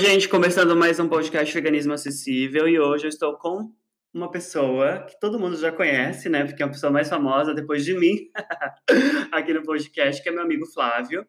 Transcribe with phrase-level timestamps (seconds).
[0.00, 3.70] gente, começando mais um podcast Veganismo Acessível e hoje eu estou com
[4.14, 6.42] uma pessoa que todo mundo já conhece, né?
[6.42, 8.16] Porque é uma pessoa mais famosa depois de mim
[9.30, 11.26] aqui no podcast, que é meu amigo Flávio.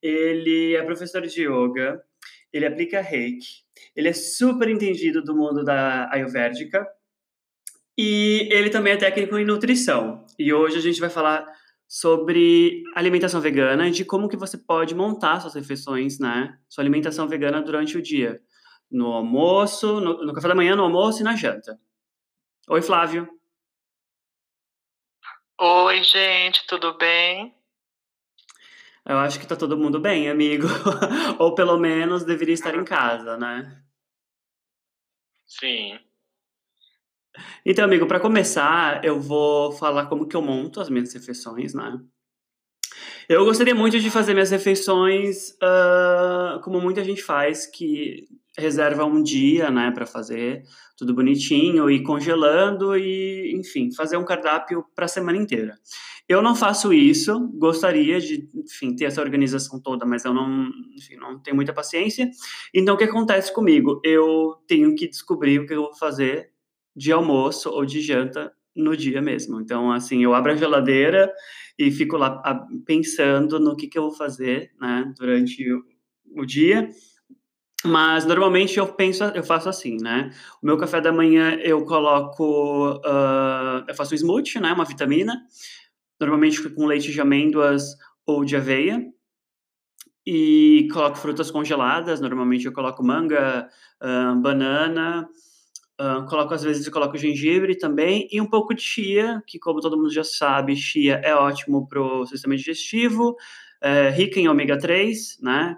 [0.00, 2.02] Ele é professor de yoga,
[2.50, 3.62] ele aplica reiki,
[3.94, 6.86] ele é super entendido do mundo da ayurvédica
[7.98, 10.24] e ele também é técnico em nutrição.
[10.38, 11.46] E hoje a gente vai falar
[11.88, 16.58] sobre alimentação vegana e de como que você pode montar suas refeições, né?
[16.68, 18.40] Sua alimentação vegana durante o dia.
[18.90, 21.78] No almoço, no, no café da manhã, no almoço e na janta.
[22.68, 23.28] Oi, Flávio.
[25.60, 27.54] Oi, gente, tudo bem?
[29.06, 30.66] Eu acho que tá todo mundo bem, amigo.
[31.38, 33.84] Ou pelo menos deveria estar em casa, né?
[35.46, 35.98] Sim.
[37.64, 41.98] Então, amigo, para começar, eu vou falar como que eu monto as minhas refeições, né?
[43.28, 49.22] Eu gostaria muito de fazer minhas refeições uh, como muita gente faz, que reserva um
[49.22, 50.62] dia, né, para fazer
[50.96, 55.74] tudo bonitinho e congelando e, enfim, fazer um cardápio para a semana inteira.
[56.28, 61.16] Eu não faço isso, gostaria de, enfim, ter essa organização toda, mas eu não, enfim,
[61.16, 62.30] não tenho muita paciência.
[62.72, 64.00] Então, o que acontece comigo?
[64.04, 66.53] Eu tenho que descobrir o que eu vou fazer
[66.94, 69.60] de almoço ou de janta no dia mesmo.
[69.60, 71.32] Então, assim, eu abro a geladeira
[71.78, 75.64] e fico lá pensando no que, que eu vou fazer, né, durante
[76.34, 76.88] o, dia.
[77.84, 80.30] Mas normalmente eu penso, eu faço assim, né?
[80.62, 84.72] O meu café da manhã eu coloco, uh, eu faço um smoothie, né?
[84.72, 85.42] Uma vitamina,
[86.18, 89.04] normalmente com leite de amêndoas ou de aveia.
[90.26, 93.68] E coloco frutas congeladas, normalmente eu coloco manga,
[94.02, 95.28] uh, banana,
[96.28, 100.12] Coloco, às vezes, coloco gengibre também e um pouco de chia, que, como todo mundo
[100.12, 103.36] já sabe, chia é ótimo para o sistema digestivo,
[103.80, 105.76] é rica em ômega 3, né?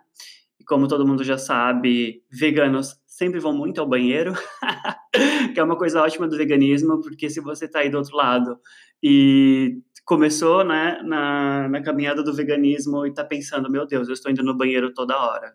[0.58, 4.32] E como todo mundo já sabe, veganos sempre vão muito ao banheiro,
[5.54, 8.58] que é uma coisa ótima do veganismo, porque se você está aí do outro lado
[9.02, 14.30] e começou né, na, na caminhada do veganismo e está pensando, meu Deus, eu estou
[14.30, 15.54] indo no banheiro toda hora.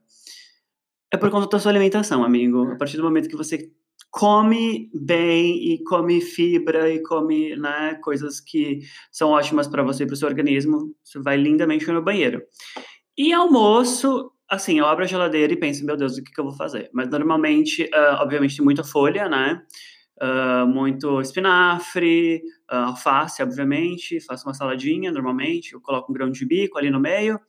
[1.11, 2.71] É por conta da sua alimentação, amigo.
[2.71, 3.71] A partir do momento que você
[4.11, 10.05] come bem e come fibra e come né, coisas que são ótimas para você e
[10.05, 12.43] para o seu organismo, você vai lindamente no banheiro.
[13.17, 16.43] E almoço, assim, eu abro a geladeira e penso, meu Deus, o que, que eu
[16.43, 16.89] vou fazer?
[16.93, 19.63] Mas normalmente, uh, obviamente, tem muita folha, né?
[20.21, 26.45] Uh, muito espinafre, uh, alface, obviamente, faço uma saladinha normalmente, eu coloco um grão de
[26.45, 27.39] bico ali no meio,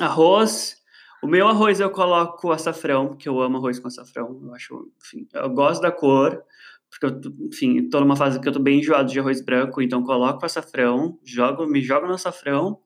[0.00, 0.76] arroz,
[1.22, 4.40] o meu arroz eu coloco açafrão, porque eu amo arroz com açafrão.
[4.42, 6.42] Eu acho, enfim, eu gosto da cor,
[6.90, 10.02] porque eu, enfim, tô numa fase que eu tô bem enjoado de arroz branco, então
[10.02, 12.78] coloco açafrão, jogo, me jogo no açafrão.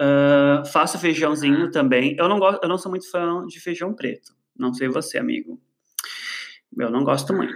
[0.00, 2.16] Uh, faço feijãozinho também.
[2.18, 4.32] Eu não gosto, eu não sou muito fã de feijão preto.
[4.56, 5.60] Não sei você, amigo.
[6.78, 7.54] Eu não gosto muito.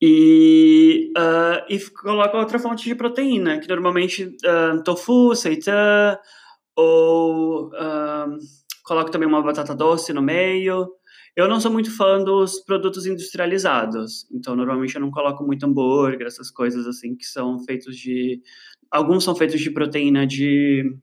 [0.00, 6.18] E, uh, e coloco outra fonte de proteína, que normalmente uh, tofu, seitan,
[6.76, 7.70] ou
[8.84, 10.88] coloco também uma batata doce no meio.
[11.34, 16.28] Eu não sou muito fã dos produtos industrializados, então normalmente eu não coloco muito hambúrguer,
[16.28, 18.40] essas coisas assim que são feitos de.
[18.88, 20.96] Alguns são feitos de proteína de,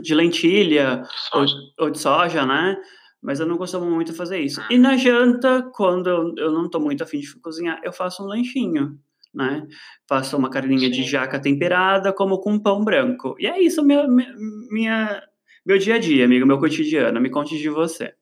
[0.00, 1.02] de lentilha
[1.32, 1.44] ou,
[1.80, 2.76] ou, de soja, né?
[3.20, 4.62] Mas eu não costumo muito fazer isso.
[4.70, 8.26] E na janta, quando eu, eu não estou muito afim de cozinhar, eu faço um
[8.26, 8.96] lanchinho,
[9.34, 9.66] né?
[10.06, 10.90] Faço uma carninha Sim.
[10.90, 13.34] de jaca temperada, como com pão branco.
[13.40, 14.06] E é isso, minha,
[14.70, 15.22] minha
[15.64, 17.20] meu dia a dia, amigo, meu cotidiano.
[17.20, 18.14] Me conte de você.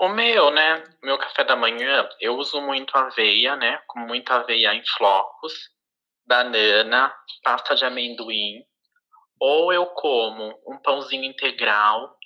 [0.00, 0.84] O meu, né?
[1.02, 3.78] Meu café da manhã, eu uso muito aveia, né?
[3.86, 5.52] Com muita aveia em flocos,
[6.26, 7.14] banana,
[7.44, 8.62] pasta de amendoim.
[9.40, 12.16] Ou eu como um pãozinho integral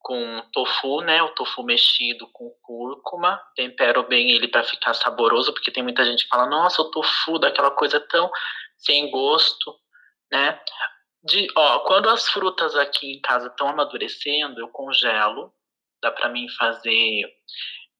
[0.00, 1.22] com tofu, né?
[1.22, 3.40] O tofu mexido com cúrcuma.
[3.56, 7.38] Tempero bem ele para ficar saboroso, porque tem muita gente que fala: "Nossa, o tofu
[7.38, 8.30] daquela coisa tão
[8.78, 9.74] sem gosto",
[10.32, 10.60] né?
[11.22, 15.52] De, ó, quando as frutas aqui em casa estão amadurecendo, eu congelo.
[16.02, 17.24] Dá para mim fazer.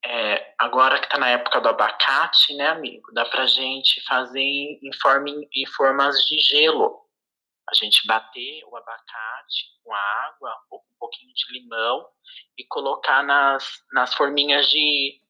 [0.03, 3.11] É, agora que está na época do abacate, né, amigo?
[3.13, 6.99] Dá para gente fazer em, em formas de gelo.
[7.69, 12.05] A gente bater o abacate com água um pouquinho de limão
[12.57, 15.21] e colocar nas, nas forminhas de,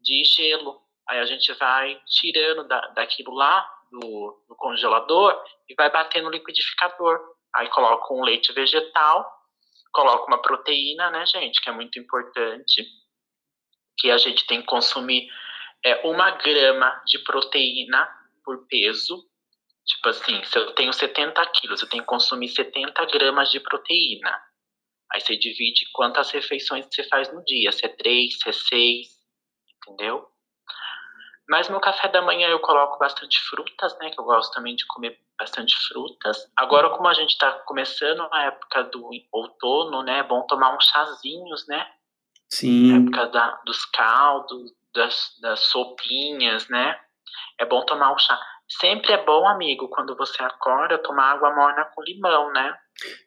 [0.00, 0.82] de gelo.
[1.08, 6.30] Aí a gente vai tirando da, daquilo lá, do, do congelador e vai bater no
[6.30, 7.20] liquidificador.
[7.54, 9.30] Aí coloca um leite vegetal,
[9.92, 12.84] coloca uma proteína, né, gente, que é muito importante,
[13.98, 15.28] que a gente tem que consumir
[15.84, 18.08] é, uma grama de proteína
[18.42, 19.28] por peso.
[19.84, 24.42] Tipo assim, se eu tenho 70 quilos, eu tenho que consumir 70 gramas de proteína.
[25.12, 29.08] Aí você divide quantas refeições você faz no dia, se é três, se é seis,
[29.76, 30.31] entendeu?
[31.52, 34.08] Mas no café da manhã eu coloco bastante frutas, né?
[34.08, 36.50] Que eu gosto também de comer bastante frutas.
[36.56, 40.20] Agora, como a gente está começando a época do outono, né?
[40.20, 41.86] É bom tomar uns chazinhos, né?
[42.48, 42.92] Sim.
[42.92, 46.98] Na época da, dos caldos, das, das sopinhas, né?
[47.58, 48.40] É bom tomar um chá.
[48.66, 52.74] Sempre é bom, amigo, quando você acorda, tomar água morna com limão, né?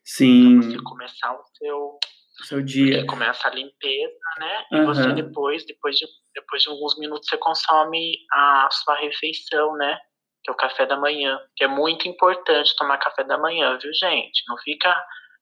[0.04, 0.62] Sim.
[0.62, 2.00] Pra você começar o seu,
[2.44, 2.98] seu dia.
[2.98, 4.66] Porque começa a limpeza, né?
[4.72, 4.86] E uhum.
[4.86, 9.98] você depois, depois de, depois de alguns minutos, você consome a sua refeição, né?
[10.44, 11.40] Que é o café da manhã.
[11.56, 14.44] Que é muito importante tomar café da manhã, viu, gente?
[14.48, 14.96] Não fica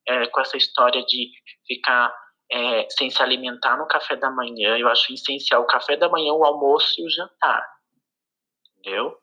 [0.08, 1.30] é, com essa história de
[1.68, 2.14] ficar
[2.52, 4.78] é, sem se alimentar no café da manhã.
[4.78, 7.66] Eu acho essencial o café da manhã, o almoço e o jantar.
[8.78, 9.18] Entendeu?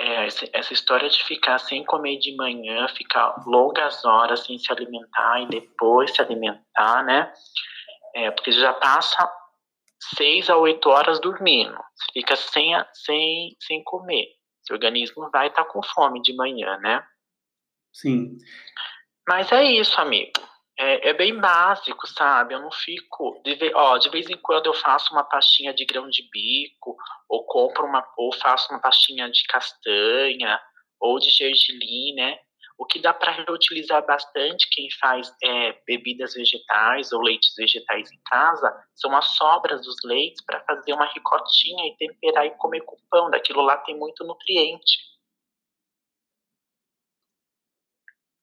[0.00, 5.40] É, essa história de ficar sem comer de manhã, ficar longas horas sem se alimentar
[5.42, 7.32] e depois se alimentar, né?
[8.14, 9.28] É, porque já passa
[10.16, 11.76] seis a oito horas dormindo.
[11.94, 14.26] Você fica sem, sem, sem comer.
[14.62, 17.04] Seu organismo vai estar tá com fome de manhã, né?
[17.92, 18.36] Sim.
[19.26, 20.47] Mas é isso, amigo
[20.78, 22.54] é, é, bem básico, sabe?
[22.54, 23.40] Eu não fico.
[23.44, 26.96] De, ó, de vez em quando eu faço uma pastinha de grão de bico,
[27.28, 30.60] ou compro uma, ou faço uma pastinha de castanha,
[31.00, 32.38] ou de gergelim, né?
[32.78, 38.20] O que dá para reutilizar bastante quem faz é, bebidas vegetais ou leites vegetais em
[38.24, 42.96] casa são as sobras dos leites para fazer uma ricotinha e temperar e comer com
[43.10, 43.30] pão.
[43.30, 44.96] Daquilo lá tem muito nutriente.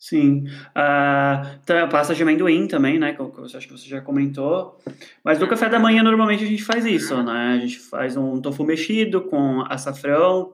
[0.07, 0.43] Sim.
[0.69, 3.13] Uh, pasta de amendoim também, né?
[3.13, 4.79] Que eu, acho que você já comentou.
[5.23, 7.53] Mas no café da manhã, normalmente, a gente faz isso, né?
[7.53, 10.53] A gente faz um tofu mexido com açafrão,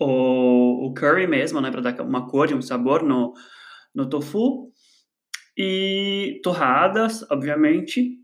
[0.00, 1.70] o, o curry mesmo, né?
[1.70, 3.34] Para dar uma cor e um sabor no,
[3.94, 4.72] no tofu.
[5.54, 8.16] E torradas, obviamente.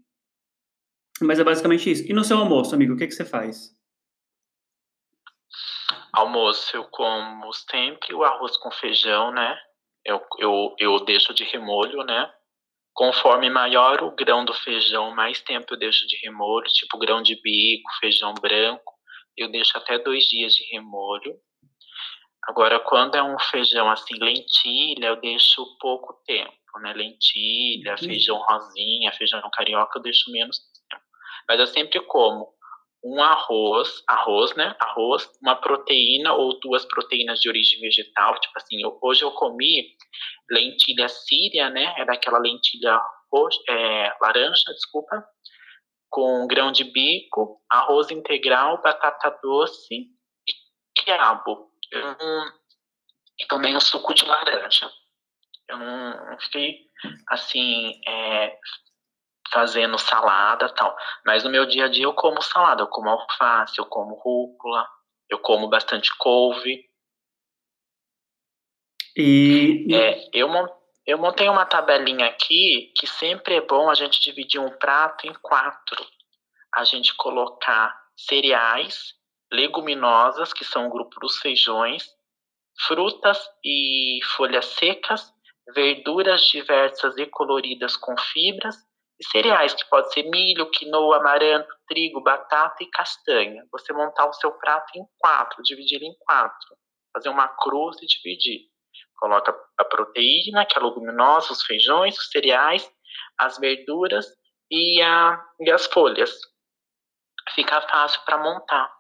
[1.21, 2.11] Mas é basicamente isso.
[2.11, 3.77] E no seu almoço, amigo, o que, que você faz?
[6.15, 9.55] Almoço, eu como sempre o arroz com feijão, né?
[10.05, 12.33] Eu, eu, eu deixo de remolho, né?
[12.93, 17.35] Conforme maior o grão do feijão, mais tempo eu deixo de remolho, tipo grão de
[17.41, 18.93] bico, feijão branco,
[19.37, 21.35] eu deixo até dois dias de remolho.
[22.47, 26.53] Agora, quando é um feijão assim, lentilha, eu deixo pouco tempo,
[26.83, 26.93] né?
[26.93, 27.99] Lentilha, uhum.
[27.99, 30.59] feijão rosinha, feijão carioca, eu deixo menos
[30.89, 31.03] tempo.
[31.49, 32.54] Mas eu sempre como
[33.05, 34.75] um arroz, arroz, né?
[34.81, 38.39] Arroz, uma proteína ou duas proteínas de origem vegetal.
[38.41, 39.95] Tipo assim, eu, hoje eu comi
[40.51, 41.95] lentilha síria, né?
[41.99, 42.99] É daquela lentilha
[43.31, 45.23] roxa, é, laranja, desculpa,
[46.09, 49.95] com grão de bico, arroz integral, batata doce
[50.49, 51.71] e quiabo.
[51.91, 52.17] Eu
[53.39, 54.91] e também um suco de laranja.
[55.69, 56.87] Eu não, não fiquei
[57.29, 58.57] assim é,
[59.55, 60.95] fazendo salada tal.
[61.25, 64.87] Mas no meu dia a dia eu como salada, eu como alface, eu como rúcula,
[65.31, 66.85] eu como bastante couve.
[69.17, 70.49] E é, eu,
[71.07, 75.33] eu montei uma tabelinha aqui que sempre é bom a gente dividir um prato em
[75.35, 76.05] quatro.
[76.75, 79.15] A gente colocar cereais,
[79.53, 82.09] leguminosas, que são o grupo dos feijões,
[82.89, 85.33] frutas e folhas secas,
[85.73, 88.77] verduras diversas e coloridas com fibras
[89.23, 93.65] cereais, que pode ser milho, quinoa, amaranto, trigo, batata e castanha.
[93.73, 96.77] Você montar o seu prato em quatro, dividir em quatro.
[97.13, 98.61] Fazer uma cruz e dividir.
[99.17, 102.91] Coloca a proteína, que é a leguminosa, os feijões, os cereais,
[103.39, 104.27] as verduras
[104.71, 106.33] e, a, e as folhas.
[107.55, 108.93] Fica fácil para montar.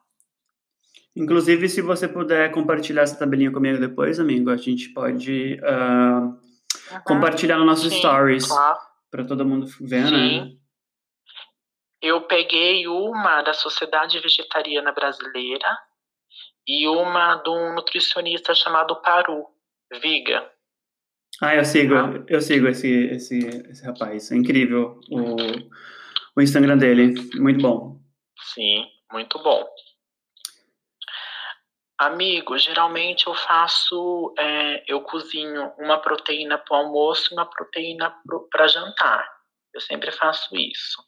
[1.16, 7.00] Inclusive, se você puder compartilhar essa tabelinha comigo depois, amigo, a gente pode uh, uhum.
[7.04, 8.46] compartilhar no nossos stories.
[8.46, 10.40] Claro para todo mundo ver, Sim.
[10.40, 10.52] né?
[12.02, 15.78] Eu peguei uma da Sociedade Vegetariana Brasileira
[16.66, 19.46] e uma de um nutricionista chamado Paru,
[20.02, 20.50] Viga.
[21.40, 22.24] Ah, eu sigo, ah.
[22.26, 23.38] eu sigo esse, esse,
[23.70, 24.32] esse rapaz.
[24.32, 25.36] É incrível o,
[26.36, 27.14] o Instagram dele.
[27.36, 28.00] Muito bom.
[28.52, 29.64] Sim, muito bom.
[32.04, 38.14] Amigo, geralmente eu faço, é, eu cozinho uma proteína para o almoço e uma proteína
[38.50, 39.26] para jantar.
[39.72, 41.02] Eu sempre faço isso.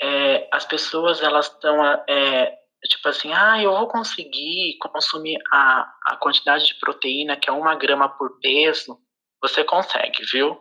[0.00, 6.16] É, as pessoas elas estão é, tipo assim, ah, eu vou conseguir consumir a, a
[6.18, 8.96] quantidade de proteína que é uma grama por peso.
[9.42, 10.56] Você consegue, viu?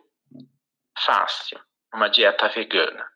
[1.05, 1.59] Fácil.
[1.93, 3.12] Uma dieta vegana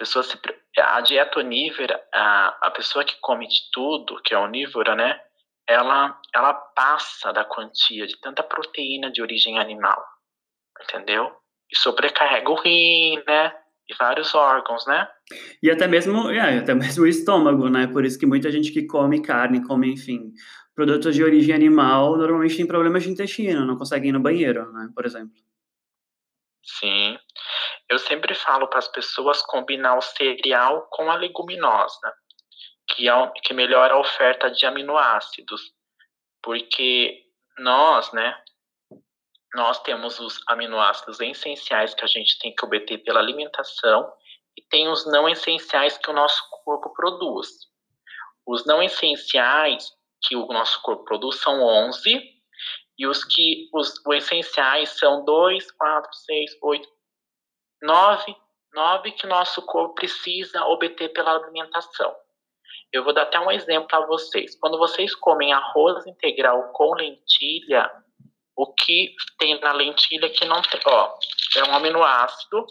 [0.00, 0.36] pessoa se,
[0.78, 5.20] a dieta onívora, a, a pessoa que come de tudo, que é onívora, né?
[5.68, 10.02] Ela, ela passa da quantia de tanta proteína de origem animal,
[10.82, 11.40] entendeu?
[11.72, 13.52] e sobrecarrega o rim, né?
[13.88, 15.08] E vários órgãos, né?
[15.62, 17.86] E até mesmo, é, até mesmo o estômago, né?
[17.86, 20.32] Por isso que muita gente que come carne, come, enfim,
[20.74, 24.88] produtos de origem animal, normalmente tem problemas de intestino, não consegue ir no banheiro, né?
[24.94, 25.34] Por exemplo.
[26.62, 27.18] Sim.
[27.90, 32.14] Eu sempre falo para as pessoas combinar o cereal com a leguminosa,
[32.88, 35.60] que, é, que melhora a oferta de aminoácidos.
[36.40, 37.24] Porque
[37.58, 38.40] nós, né,
[39.54, 44.08] nós temos os aminoácidos essenciais que a gente tem que obter pela alimentação
[44.56, 47.48] e tem os não essenciais que o nosso corpo produz.
[48.46, 49.90] Os não essenciais
[50.22, 52.22] que o nosso corpo produz são 11
[52.96, 56.88] e os que os, os essenciais são 2, 4, 6, 8,
[57.82, 58.36] 9,
[58.74, 62.14] 9 que nosso corpo precisa obter pela alimentação.
[62.92, 64.56] Eu vou dar até um exemplo para vocês.
[64.58, 67.90] Quando vocês comem arroz integral com lentilha,
[68.56, 71.14] o que tem na lentilha que não tem, ó,
[71.56, 72.66] é um aminoácido.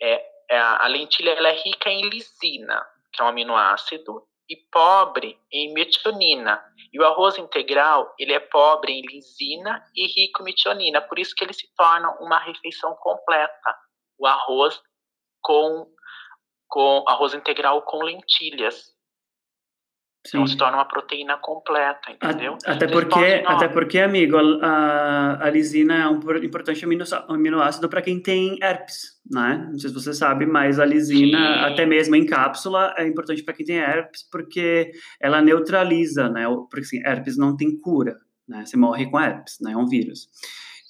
[0.00, 4.56] É, é a, a lentilha ela é rica em lisina, que é um aminoácido, e
[4.70, 6.62] pobre em metionina.
[6.92, 11.34] E o arroz integral, ele é pobre em lisina e rico em metionina, por isso
[11.34, 13.76] que ele se torna uma refeição completa.
[14.18, 14.80] O arroz
[15.40, 15.90] com
[16.68, 18.91] com arroz integral com lentilhas.
[20.24, 20.38] Sim.
[20.38, 22.56] Então se torna uma proteína completa, entendeu?
[22.64, 26.84] Até porque, até porque, amigo, a, a lisina é um importante
[27.28, 29.68] aminoácido para quem tem herpes, né?
[29.72, 31.72] Não sei se você sabe, mas a lisina, Sim.
[31.72, 36.46] até mesmo em cápsula, é importante para quem tem herpes porque ela neutraliza, né?
[36.70, 38.64] Porque assim, herpes não tem cura, né?
[38.64, 39.72] Você morre com herpes, né?
[39.72, 40.28] É um vírus.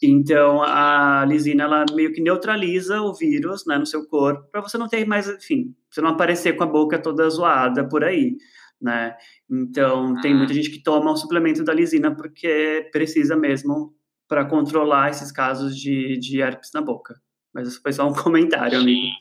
[0.03, 4.77] Então, a lisina, ela meio que neutraliza o vírus né, no seu corpo, para você
[4.77, 8.37] não ter mais, enfim, você não aparecer com a boca toda zoada por aí
[8.83, 9.17] né?
[9.51, 13.95] Então, tem muita gente que toma o suplemento da lisina porque precisa mesmo
[14.29, 17.15] para controlar esses casos de, de herpes na boca.
[17.55, 18.83] Mas isso foi só um comentário, Sim.
[18.83, 19.13] amigo.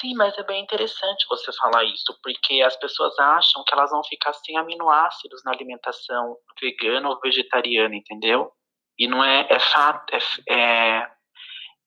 [0.00, 4.02] Sim, mas é bem interessante você falar isso, porque as pessoas acham que elas vão
[4.04, 8.50] ficar sem aminoácidos na alimentação vegana ou vegetariana, entendeu?
[8.98, 11.06] E não é, é fato, é, é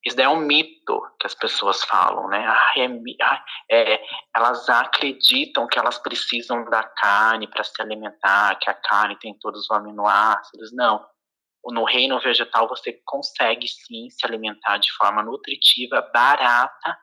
[0.05, 2.43] isso daí é um mito que as pessoas falam, né?
[2.48, 4.03] Ah, é, é,
[4.36, 9.65] elas acreditam que elas precisam da carne para se alimentar, que a carne tem todos
[9.65, 10.72] os aminoácidos.
[10.74, 11.05] Não.
[11.65, 16.98] No reino vegetal você consegue sim se alimentar de forma nutritiva, barata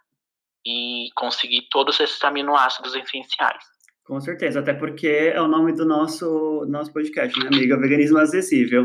[0.66, 3.77] e conseguir todos esses aminoácidos essenciais.
[4.08, 7.76] Com certeza, até porque é o nome do nosso, nosso podcast, né, amiga?
[7.76, 8.84] Veganismo Acessível.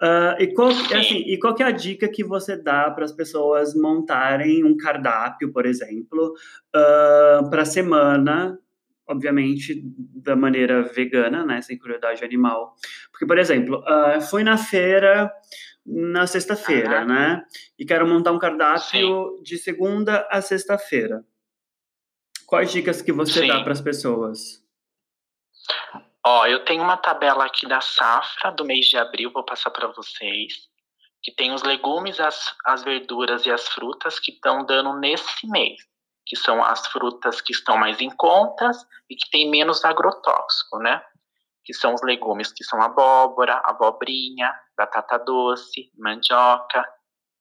[0.00, 3.12] Uh, e, qual, assim, e qual que é a dica que você dá para as
[3.12, 6.32] pessoas montarem um cardápio, por exemplo,
[6.74, 8.58] uh, para a semana,
[9.06, 9.78] obviamente
[10.16, 12.74] da maneira vegana, né, sem crueldade animal?
[13.10, 15.30] Porque, por exemplo, uh, fui na feira
[15.84, 17.42] na sexta-feira, né?
[17.78, 19.42] E quero montar um cardápio Sim.
[19.42, 21.22] de segunda a sexta-feira.
[22.46, 23.48] Quais dicas que você Sim.
[23.48, 24.61] dá para as pessoas?
[26.24, 29.88] Ó, eu tenho uma tabela aqui da safra do mês de abril, vou passar para
[29.88, 30.68] vocês,
[31.20, 35.82] que tem os legumes, as, as verduras e as frutas que estão dando nesse mês,
[36.24, 41.04] que são as frutas que estão mais em contas e que tem menos agrotóxico, né?
[41.64, 46.88] Que são os legumes que são abóbora, abobrinha, batata doce, mandioca,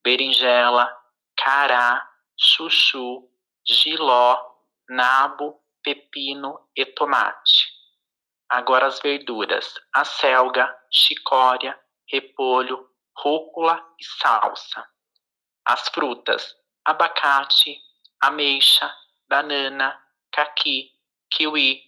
[0.04, 0.92] berinjela,
[1.38, 3.28] cará, chuchu,
[3.68, 4.40] giló,
[4.90, 7.71] nabo, pepino e tomate.
[8.52, 12.86] Agora as verduras: a selga, chicória, repolho,
[13.18, 14.86] rúcula e salsa.
[15.66, 16.54] As frutas:
[16.84, 17.80] abacate,
[18.20, 18.94] ameixa,
[19.30, 19.98] banana,
[20.34, 20.92] caqui,
[21.30, 21.82] kiwi,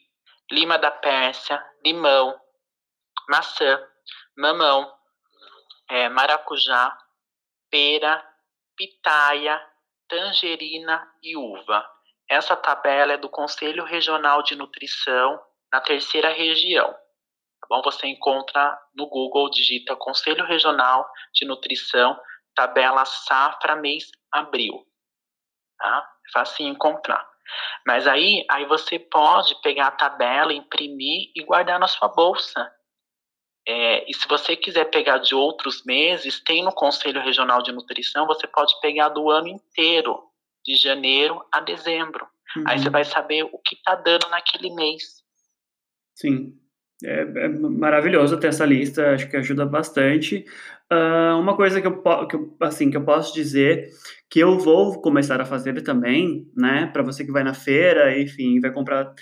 [0.50, 2.40] lima da Pérsia, limão,
[3.28, 3.86] maçã,
[4.38, 4.90] mamão,
[5.90, 6.98] é, maracujá,
[7.70, 8.26] pera,
[8.78, 9.62] pitaia,
[10.08, 11.86] tangerina e uva.
[12.26, 15.44] Essa tabela é do Conselho Regional de Nutrição
[15.74, 16.88] na terceira região.
[16.94, 17.82] Tá bom?
[17.82, 22.16] Você encontra no Google, digita Conselho Regional de Nutrição,
[22.54, 24.86] tabela safra mês abril.
[25.80, 26.08] Tá?
[26.28, 27.28] É fácil encontrar.
[27.88, 32.72] Mas aí, aí você pode pegar a tabela, imprimir e guardar na sua bolsa.
[33.68, 38.28] É, e se você quiser pegar de outros meses, tem no Conselho Regional de Nutrição,
[38.28, 40.22] você pode pegar do ano inteiro,
[40.64, 42.28] de janeiro a dezembro.
[42.56, 42.64] Uhum.
[42.68, 45.23] Aí você vai saber o que está dando naquele mês.
[46.16, 46.54] Sim,
[47.04, 50.46] é, é, maravilhoso ter essa lista, acho que ajuda bastante.
[50.92, 53.90] Uh, uma coisa que eu, que, eu, assim, que eu posso dizer
[54.30, 58.60] que eu vou começar a fazer também, né, para você que vai na feira, enfim,
[58.60, 59.14] vai comprar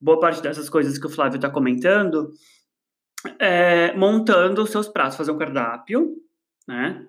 [0.00, 2.30] boa parte dessas coisas que o Flávio está comentando,
[3.38, 6.14] é montando os seus pratos, fazer um cardápio,
[6.68, 7.06] né?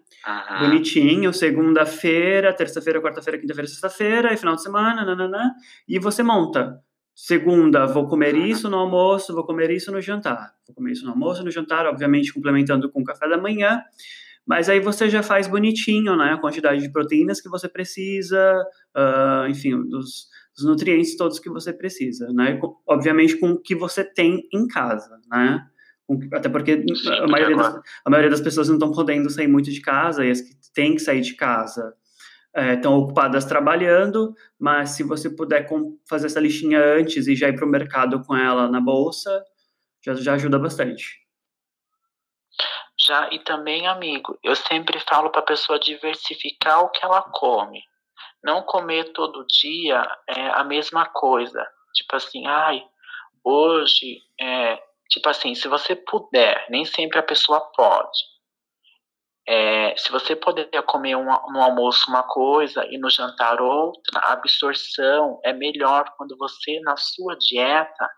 [0.59, 5.51] Bonitinho, segunda-feira, terça-feira, quarta-feira, quinta-feira, sexta-feira, e final de semana, nananã,
[5.87, 6.81] e você monta.
[7.15, 10.53] Segunda, vou comer isso no almoço, vou comer isso no jantar.
[10.67, 13.81] Vou comer isso no almoço, no jantar, obviamente complementando com o café da manhã.
[14.45, 16.33] Mas aí você já faz bonitinho, né?
[16.33, 18.61] A quantidade de proteínas que você precisa,
[18.95, 22.59] uh, enfim, dos, dos, nutrientes todos que você precisa, né?
[22.85, 25.65] Obviamente com o que você tem em casa, né?
[26.33, 26.85] Até porque
[27.23, 30.29] a maioria, das, a maioria das pessoas não estão podendo sair muito de casa, e
[30.29, 31.93] as que têm que sair de casa
[32.55, 35.67] estão é, ocupadas trabalhando, mas se você puder
[36.07, 39.43] fazer essa listinha antes e já ir para o mercado com ela na bolsa,
[40.03, 41.25] já, já ajuda bastante.
[42.97, 47.83] Já, e também, amigo, eu sempre falo para a pessoa diversificar o que ela come.
[48.43, 51.67] Não comer todo dia é a mesma coisa.
[51.93, 52.83] Tipo assim, ai,
[53.43, 58.34] hoje, é, tipo assim, se você puder, nem sempre a pessoa pode.
[59.47, 64.33] É, se você puder comer um, no almoço uma coisa e no jantar outra, a
[64.33, 68.09] absorção é melhor quando você, na sua dieta,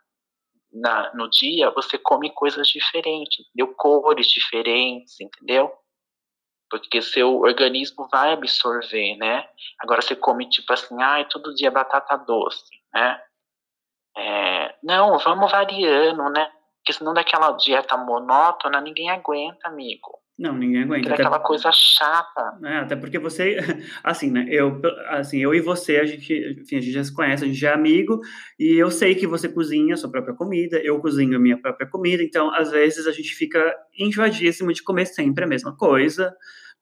[0.71, 3.73] na, no dia, você come coisas diferentes, entendeu?
[3.75, 5.73] Cores diferentes, entendeu?
[6.69, 9.49] Porque seu organismo vai absorver, né?
[9.79, 13.21] Agora você come tipo assim, ai, todo dia batata doce, né?
[14.17, 16.51] É, não, vamos variando, né?
[16.77, 20.19] Porque senão daquela dieta monótona, ninguém aguenta, amigo.
[20.37, 21.09] Não, ninguém aguenta.
[21.09, 22.59] É aquela coisa chata.
[22.63, 23.57] É, até porque você,
[24.03, 24.79] assim, né, eu,
[25.09, 27.71] assim, eu e você, a gente, enfim, a gente já se conhece, a gente já
[27.71, 28.19] é amigo,
[28.59, 31.89] e eu sei que você cozinha a sua própria comida, eu cozinho a minha própria
[31.89, 36.31] comida, então, às vezes, a gente fica enjoadíssimo de comer sempre a mesma coisa,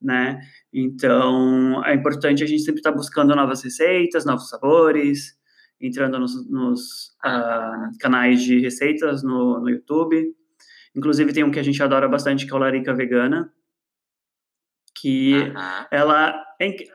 [0.02, 0.38] né,
[0.74, 5.34] então, é importante a gente sempre estar tá buscando novas receitas, novos sabores,
[5.80, 10.36] entrando nos, nos uh, canais de receitas no, no YouTube,
[10.96, 13.52] Inclusive tem um que a gente adora bastante, que é o Larica Vegana,
[14.98, 15.86] que uhum.
[15.92, 16.44] ela,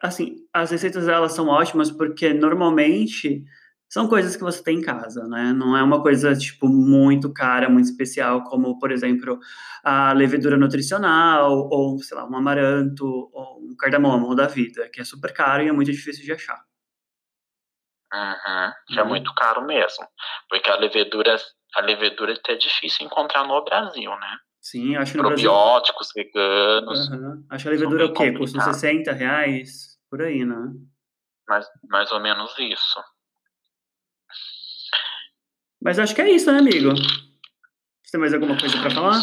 [0.02, 3.44] assim, as receitas delas são ótimas porque normalmente
[3.92, 5.52] são coisas que você tem em casa, né?
[5.52, 9.38] Não é uma coisa, tipo, muito cara, muito especial, como, por exemplo,
[9.82, 15.04] a levedura nutricional, ou, sei lá, um amaranto, ou um cardamomo da vida, que é
[15.04, 16.64] super caro e é muito difícil de achar.
[18.12, 19.08] Uhum, que é uhum.
[19.08, 20.06] muito caro mesmo.
[20.48, 21.36] Porque a levedura
[21.76, 24.38] a levedura é difícil encontrar no Brasil, né?
[24.60, 26.32] Sim, acho que no Probióticos, Brasil...
[26.32, 27.08] veganos.
[27.08, 27.46] Uhum.
[27.48, 28.32] Acho que a levedura é o quê?
[28.32, 29.98] Custa 60 reais?
[30.10, 30.56] Por aí, né?
[31.48, 33.00] Mais, mais ou menos isso.
[35.82, 36.94] Mas acho que é isso, né, amigo?
[36.94, 39.18] Você tem mais alguma coisa para falar?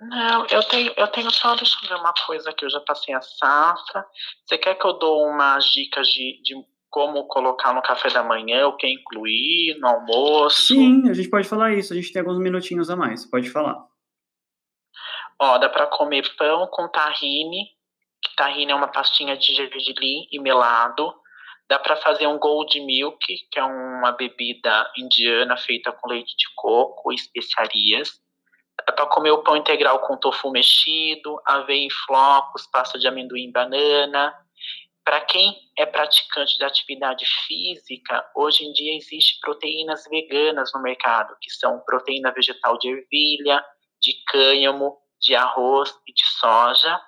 [0.00, 3.14] Não, eu tenho, eu tenho só, deixa eu ver uma coisa que eu já passei
[3.14, 4.04] a safra.
[4.44, 6.56] Você quer que eu dou umas dicas de, de
[6.92, 10.74] como colocar no café da manhã, o que incluir no almoço.
[10.74, 11.94] Sim, a gente pode falar isso.
[11.94, 13.24] A gente tem alguns minutinhos a mais.
[13.24, 13.82] Pode falar.
[15.40, 17.70] Ó, dá para comer pão com tahine.
[18.22, 21.14] Que tahine é uma pastinha de gergelim e melado.
[21.66, 23.18] Dá para fazer um gold milk,
[23.50, 28.20] que é uma bebida indiana feita com leite de coco e especiarias.
[28.86, 33.48] Dá para comer o pão integral com tofu mexido, aveia em flocos, pasta de amendoim
[33.48, 34.41] e banana
[35.04, 41.36] para quem é praticante de atividade física, hoje em dia existe proteínas veganas no mercado,
[41.40, 43.64] que são proteína vegetal de ervilha,
[44.00, 47.00] de cânhamo, de arroz e de soja.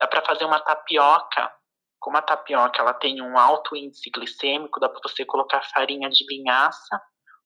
[0.00, 1.52] Dá para fazer uma tapioca.
[2.00, 6.24] Como a tapioca ela tem um alto índice glicêmico, dá para você colocar farinha de
[6.28, 7.00] linhaça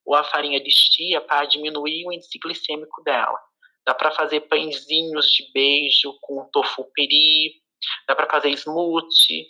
[0.05, 3.39] ou a farinha de chia para diminuir o índice glicêmico dela.
[3.87, 7.63] Dá para fazer pãezinhos de beijo com tofu peri,
[8.07, 9.47] dá para fazer smoothie,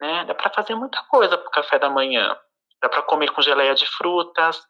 [0.00, 0.24] né?
[0.24, 2.36] Dá para fazer muita coisa para o café da manhã.
[2.80, 4.62] Dá para comer com geleia de frutas,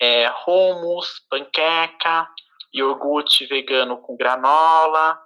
[0.00, 2.28] é, hummus, panqueca,
[2.72, 5.20] iogurte vegano com granola,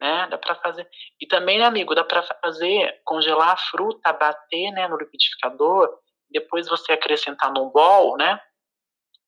[0.00, 0.26] né?
[0.28, 0.88] Dá para fazer.
[1.20, 5.88] E também, né, amigo, dá para fazer congelar a fruta, bater, né, no liquidificador,
[6.30, 8.40] depois você acrescentar num bol, né?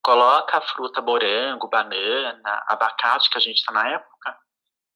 [0.02, 4.38] Coloca a fruta morango, banana, abacate que a gente está na época,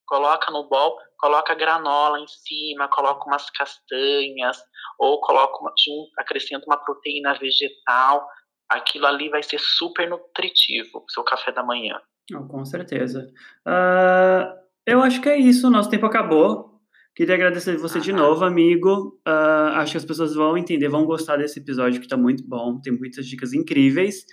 [0.05, 4.57] coloca no bol, coloca granola em cima, coloca umas castanhas,
[4.99, 5.73] ou coloca uma,
[6.17, 8.25] acrescenta uma proteína vegetal,
[8.69, 11.99] aquilo ali vai ser super nutritivo pro seu café da manhã.
[12.33, 13.27] Oh, com certeza.
[13.67, 16.75] Uh, eu acho que é isso, nosso tempo acabou.
[17.15, 19.21] Queria agradecer você de novo, amigo.
[19.25, 22.79] Uh, acho que as pessoas vão entender, vão gostar desse episódio que está muito bom,
[22.81, 24.25] tem muitas dicas incríveis.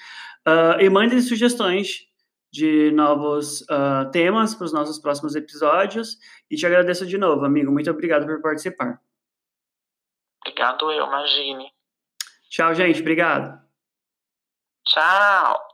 [0.46, 2.11] Uh, e mandem sugestões
[2.52, 6.18] de novos uh, temas para os nossos próximos episódios.
[6.50, 7.72] E te agradeço de novo, amigo.
[7.72, 9.00] Muito obrigado por participar.
[10.44, 11.72] Obrigado eu, imagine.
[12.50, 13.00] Tchau, gente.
[13.00, 13.62] Obrigado.
[14.84, 15.71] Tchau.